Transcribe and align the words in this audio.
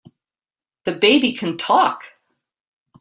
The 0.85 0.93
baby 0.93 1.33
can 1.33 1.57
TALK! 1.59 2.11